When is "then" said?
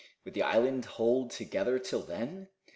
2.01-2.47